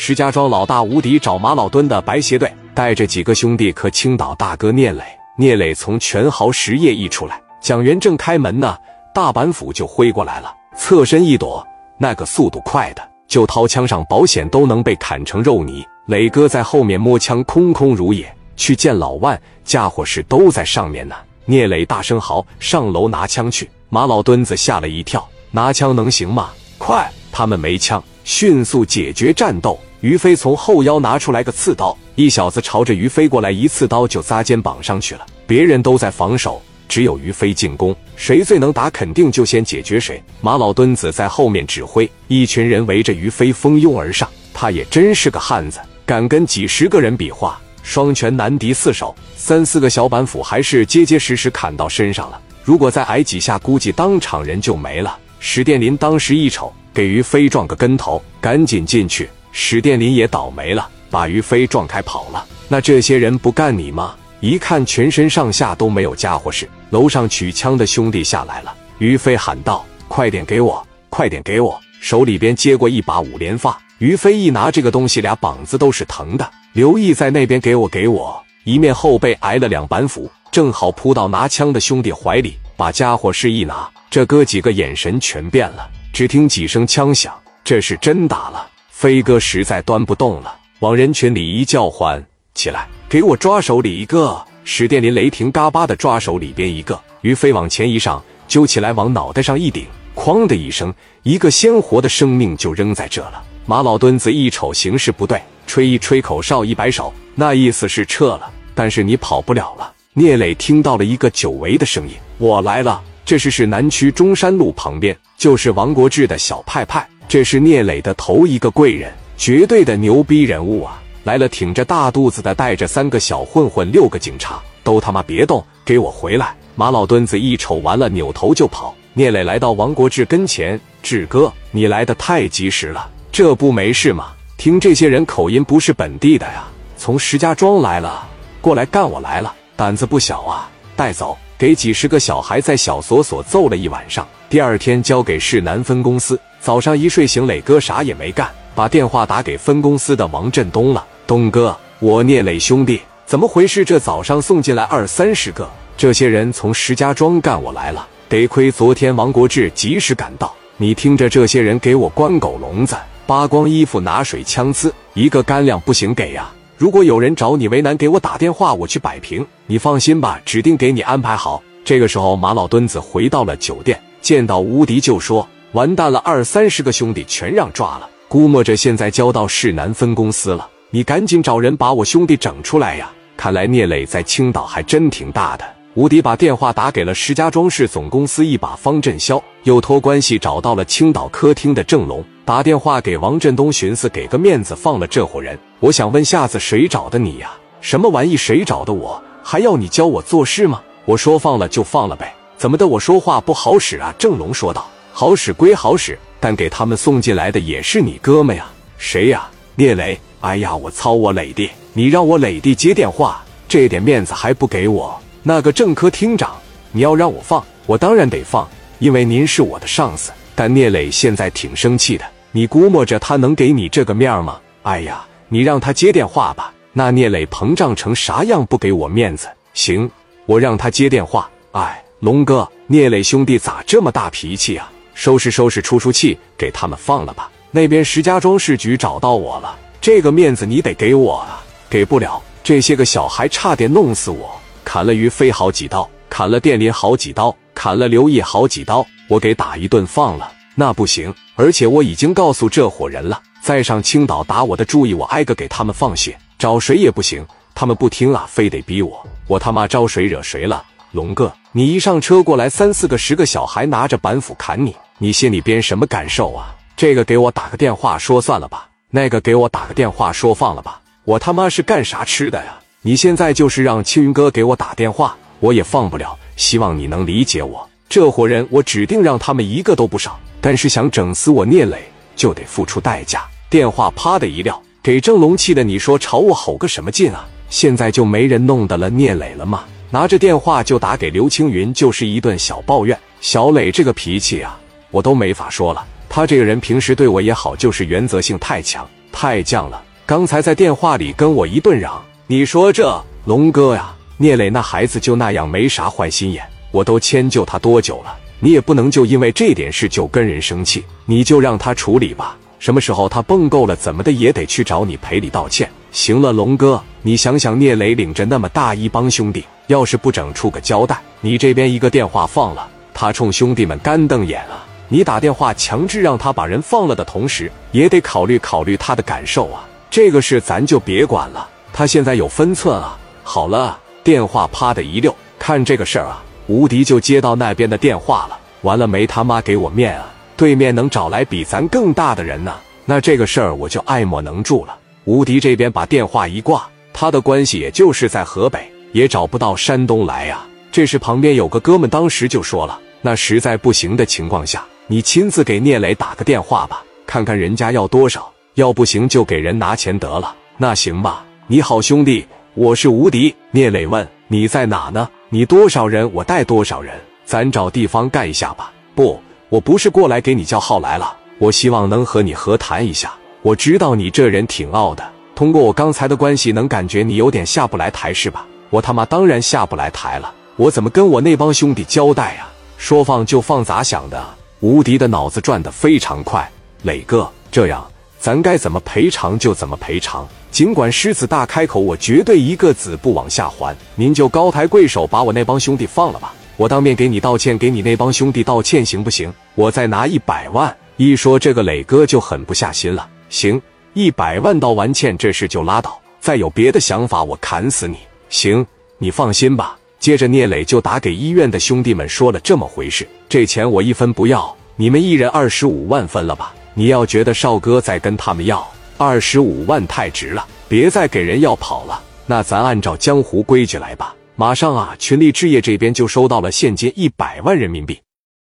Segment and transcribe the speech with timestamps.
[0.00, 5.02] 石家庄老大无敌找马老墩的白鞋队，带着几个兄弟和青岛大哥聂磊。
[5.36, 8.78] 聂磊从全豪实业一出来，蒋元正开门呢，
[9.12, 11.66] 大板斧就挥过来了，侧身一躲，
[11.98, 15.84] 那个速度快的，就掏枪上保险都能被砍成肉泥。
[16.06, 18.32] 磊哥在后面摸枪，空空如也。
[18.54, 21.16] 去见老万，家伙事都在上面呢。
[21.44, 26.50] 聂磊大声嚎：“上楼拿枪去！”马老墩子吓了一跳，拿枪能行吗？
[26.78, 29.76] 快，他们没枪，迅速解决战斗。
[30.00, 35.26] 于飞从后腰拿出来个刺刀，一小子朝着于飞过来，一刺刀就扎肩膀上去了。
[35.44, 40.22] 别人都在防守，只有于飞进攻，谁最能打，肯定就先解决谁。
[40.40, 44.28] 马老墩子在后面指挥，一群人围着于飞蜂拥而上。
[44.54, 52.40] 他也真是个汉子，敢跟几十个人比划，双拳难敌四手，三四个小板斧还是结结实实砍到身上了。
[52.62, 55.18] 如果再挨几下，估计当场人就没了。
[55.40, 59.28] 史殿林当时一瞅，给于飞撞个跟头，赶紧进去。
[59.52, 62.44] 史殿林也倒霉了，把于飞撞开跑了。
[62.68, 64.14] 那这些人不干你吗？
[64.40, 66.68] 一看全身上下都没有家伙事。
[66.90, 73.76] 楼上取枪的兄弟下来了，于飞喊道：“快点给我，快点给我！”手里边接过一把五连发。
[73.98, 76.48] 于飞一拿这个东西，俩膀子都是疼的。
[76.72, 85.90] 刘毅在那边给我给我，一面后背挨了两板斧，正好扑到拿枪的兄弟怀里，把家伙事一拿，这哥几个眼神全变了。
[86.12, 87.34] 只听几声枪响，
[87.64, 88.68] 这是真打了。
[88.98, 92.20] 飞哥实在端不动了，往人群里一叫唤
[92.52, 103.40] ：“起来，给我抓手里一个！”史殿林雷霆嘎巴的抓手里边一个，于飞往前一上，揪起来往脑袋上一顶，哐的一声，一个鲜活的生命就扔在这了。
[103.66, 109.92] 马老墩子一瞅形势不对，吹一吹口哨，一摆手，那意思是撤了，但是你跑不了了。
[110.12, 117.08] 聂磊听到了一个久违的声音：“我来了。”这是市南区中山路旁边，就是王国志的小派派。
[117.28, 120.98] 这是聂磊的头一个贵人，绝对的牛逼人物啊！
[121.24, 126.56] 来了，挺着大肚子的，带着三个小混混，六个警察，都他妈别动，给我回来！
[126.74, 128.94] 马老墩子一瞅，完了，扭头就跑。
[129.12, 134.32] 聂磊来到王国志跟前：“志哥，你来的太及时了，这不没事吗？
[134.56, 136.64] 听这些人口音，不是本地的呀，
[136.96, 138.26] 从石家庄来了，
[138.62, 140.70] 过来干我来了，胆子不小啊！
[140.96, 151.04] 带走，给几十个小孩在小所所揍了一晚上，第二天交给市南分公司。”早上一睡醒，磊哥啥也没干，把电话打给分公司的王振东了。
[151.26, 153.84] 东哥，我聂磊兄弟，怎么回事？
[153.84, 158.06] 这早上送进来二三十个，这些人从石家庄干我来了。
[158.28, 160.54] 得亏昨天王国志及时赶到。
[160.76, 162.96] 你听着，这些人给我关狗笼子，
[163.26, 166.50] 扒光衣服，拿水枪呲，一个干粮不行给呀。
[166.78, 169.44] 如果有人找你为难，给我打电话，我去摆平。
[169.66, 171.60] 你放心吧，指定给你安排好。
[171.84, 175.46] 这个时候，马老墩子回到了酒店，见到吴迪就说。
[175.72, 180.68] 完蛋了，二三十个兄弟全让抓了，估摸着现在交到市南分公司了。
[180.90, 183.10] 你赶紧找人把我兄弟整出来呀！
[183.36, 185.64] 看来聂磊在青岛还真挺大的。
[185.98, 195.58] 吴迪把电话打给了石家庄市总公司一把方振霄，又托关系找到了青岛科厅的郑龙，打电话给王振东，寻思给个面子放了这伙人。
[195.80, 197.50] 我想问下子谁找的你呀？
[197.80, 198.36] 什么玩意？
[198.36, 199.20] 谁找的我？
[199.42, 200.80] 还要你教我做事吗？
[201.04, 202.86] 我说放了就放了呗，怎么的？
[202.86, 204.14] 我说话不好使啊？
[204.16, 204.86] 郑龙说道。
[205.12, 208.66] 好使归好使，但给他们送进来的也是你哥们呀？
[208.98, 209.48] 谁呀？
[209.74, 210.16] 聂磊。
[210.42, 211.68] 哎呀，我操我磊弟！
[211.92, 215.18] 你让我磊弟接电话，这点面子还不给我？
[215.42, 216.56] 那个正科厅长，
[216.92, 218.68] 你要让我放，我当然得放，
[218.98, 220.32] 因为您是我的上司。
[220.54, 224.58] 但聂磊现在挺生气的，你估摸着他能给你这个面吗？
[224.82, 226.72] 哎呀，你让他接电话吧。
[226.92, 228.66] 那聂磊膨胀成啥样？
[228.66, 229.46] 不给我面子？
[229.74, 230.10] 行，
[230.46, 231.48] 我让他接电话。
[231.72, 234.90] 哎，龙哥，聂磊兄弟咋这么大脾气啊？
[235.14, 237.50] 收拾收拾，出出气，给他们放了吧。
[237.70, 241.62] 那边石家庄市局找到我了，这个面子你得给我啊！
[241.88, 251.32] 给不了，这些个小孩差点弄死我，砍了于飞好几刀，砍了电林好几刀，砍了刘毅好几刀，我给打一顿放了，那不行。
[251.56, 257.46] 而且我已经告诉这伙人了，再上青岛打我的注意，我挨个给他们放血，找谁也不行。
[257.74, 260.82] 他们不听啊，非得逼我，我他妈招谁惹谁了？
[261.12, 264.96] 龙哥，你一上车过来，三四个、十个小孩拿着板斧砍你。
[265.18, 266.74] 你心里边什么感受啊？
[266.96, 270.98] 这个给我打个电话说算了吧，那个给我打个电话说放了吧。
[271.24, 272.78] 我他妈是干啥吃的呀？
[273.02, 276.36] 你现在就是让青云哥给我打电话，我也放不了。
[276.56, 277.88] 希望你能理解我。
[278.08, 280.38] 这伙人我指定让他们一个都不少。
[280.60, 282.02] 但是想整死我聂磊，
[282.34, 283.44] 就得付出代价。
[283.70, 287.46] 电话啪的一撂，给郑龙气的，你说朝我吼个什么劲啊？
[287.70, 289.84] 现在就没人弄得了聂磊了吗？
[290.10, 293.16] 拿着电话就打给刘青云，就是一顿小抱怨。
[293.40, 294.76] 小磊这个脾气啊！
[295.12, 299.08] 我都没法说了，他这个人平时对我也好，就是原则性太强。
[299.30, 300.02] 太犟了！
[300.26, 312.56] 刚才在电话里跟我一顿嚷，你说这龙哥呀，聂磊那孩子就那样，没啥坏心眼，我都迁就他多久了，你也不能就因为这点事就跟人生气，你就让他处理吧。
[312.78, 315.90] 什么时候他蹦够了，怎么的也得去找你赔礼道歉。
[316.10, 324.86] 行了，龙哥，你想想，聂磊领着那么大一帮兄弟，要是不整出个交代，你这边一个电话放了，他冲兄弟们干瞪眼啊！
[325.10, 329.86] 你打电话强制让他把人放了的同时，也得考虑考虑他的感受啊。
[330.08, 331.68] 这个事咱就别管了，
[331.98, 333.18] 他现在有分寸啊。
[333.42, 338.56] 好了，电话啪的一溜，看这个事儿啊，吴迪就接到那边的电话了。
[338.82, 340.32] 完了，没他妈给我面啊！
[340.56, 342.72] 对面能找来比咱更大的人呢，
[343.04, 344.96] 那这个事儿我就爱莫能助了。
[345.24, 350.64] 吴迪这边把电话一挂，他的关系也就是在河北，也找不到山东来呀。
[350.92, 358.48] 这时旁边有个哥们当时就说了：“那实在不行的情况下，你亲自给聂磊打个电话吧，看看人家要多少。
[358.74, 363.54] 要不行就给人拿钱得了。”那行吧，你好兄弟，我是吴迪。
[363.72, 365.28] 聂磊问：“你在哪呢？
[365.50, 369.38] 你多少人，我带多少人，咱找地方干一下吧。”不。
[369.68, 373.34] 我不是过来给你叫号来了，我希望能和你和谈一下。
[373.60, 375.22] 我知道你这人挺傲的，
[375.54, 378.64] 通过我刚才的关系，能感觉你有点下不来台是吧？
[378.88, 382.66] 我他妈当然下不来台了，我怎么跟我那帮兄弟交代呀？
[382.96, 384.42] 说放就放，咋想的？
[384.80, 386.66] 无敌的脑子转得非常快。
[387.02, 390.46] 磊哥，这样咱该怎么赔偿就怎么赔偿。
[390.70, 393.96] 尽管狮子大开口，我绝对一个子不往下还。
[394.14, 396.54] 您就高抬贵手，把我那帮兄弟放了吧。
[396.76, 399.52] 我当面给你道歉，给你那帮兄弟道歉，行不行？
[399.74, 400.94] 我再拿一百万。
[401.16, 403.28] 一说这个磊哥就狠不下心了。
[403.48, 403.80] 行，
[404.14, 406.20] 一百万道完歉，这事就拉倒。
[406.38, 408.18] 再有别的想法，我砍死你。
[408.48, 408.86] 行，
[409.18, 409.98] 你放心吧。
[410.20, 413.26] 接着聂磊就打给医院的兄弟们说了这么回事。
[413.48, 416.74] 这钱我一分不要，你们一人二十五万分了吧？
[416.98, 418.84] 你要觉得少哥在跟他们要
[419.18, 422.20] 二十五万太值了，别再给人要跑了。
[422.44, 424.34] 那咱按照江湖规矩来吧。
[424.56, 428.18] 马上啊，群力置业这边就收到了现金一百万人民币。